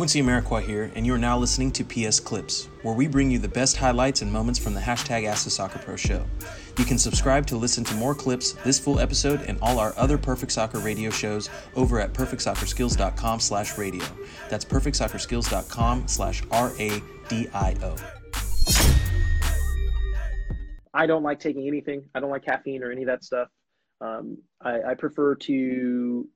[0.00, 3.38] Quincy Amarikwa here, and you are now listening to PS Clips, where we bring you
[3.38, 6.24] the best highlights and moments from the hashtag Ask the Soccer Pro show.
[6.78, 10.16] You can subscribe to listen to more clips, this full episode, and all our other
[10.16, 14.02] Perfect Soccer radio shows over at perfectsoccerskills.com slash radio.
[14.48, 17.96] That's perfectsoccerskills.com slash R-A-D-I-O.
[20.94, 22.06] I don't like taking anything.
[22.14, 23.48] I don't like caffeine or any of that stuff.
[24.00, 26.26] Um, I, I prefer to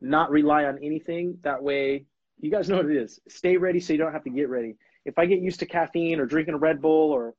[0.00, 1.36] not rely on anything.
[1.42, 2.06] That way,
[2.40, 3.20] you guys know what it is.
[3.28, 4.76] Stay ready so you don't have to get ready.
[5.04, 7.34] If I get used to caffeine or drinking a Red Bull or,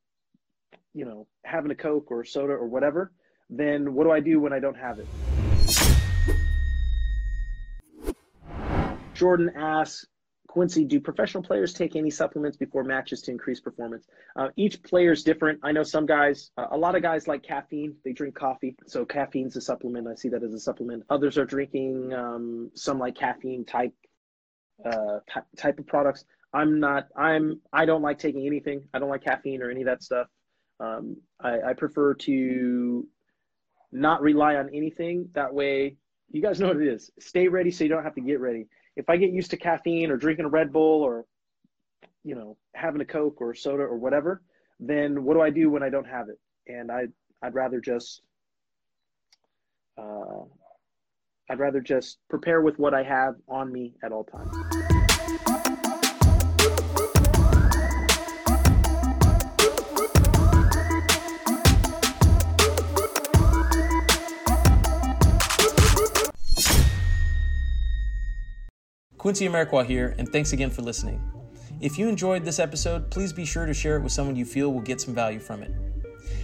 [0.93, 3.11] you know, having a Coke or soda or whatever,
[3.49, 5.07] then what do I do when I don't have it?
[9.13, 10.05] Jordan asks,
[10.47, 14.07] Quincy, do professional players take any supplements before matches to increase performance?
[14.35, 15.59] Uh, each player is different.
[15.61, 17.95] I know some guys, uh, a lot of guys like caffeine.
[18.03, 20.07] They drink coffee, so caffeine's a supplement.
[20.07, 21.03] I see that as a supplement.
[21.09, 23.93] Others are drinking um, some like caffeine type
[24.85, 26.25] uh, t- type of products.
[26.53, 27.07] I'm not.
[27.15, 27.61] I'm.
[27.71, 28.83] I don't like taking anything.
[28.93, 30.27] I don't like caffeine or any of that stuff.
[30.79, 33.07] Um, I, I prefer to
[33.91, 35.29] not rely on anything.
[35.33, 35.97] That way,
[36.31, 37.11] you guys know what it is.
[37.19, 38.67] Stay ready so you don't have to get ready
[38.99, 41.25] if I get used to caffeine or drinking a Red Bull or,
[42.25, 44.41] you know, having a Coke or soda or whatever,
[44.77, 46.37] then what do I do when I don't have it?
[46.67, 47.05] And I,
[47.41, 48.21] I'd rather just,
[49.97, 50.43] uh,
[51.49, 54.55] I'd rather just prepare with what I have on me at all times.
[69.17, 71.21] Quincy Amarikwa here, and thanks again for listening.
[71.81, 74.71] If you enjoyed this episode, please be sure to share it with someone you feel
[74.71, 75.71] will get some value from it.